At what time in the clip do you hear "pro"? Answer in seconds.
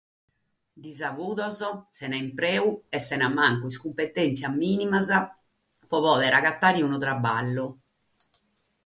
5.89-5.97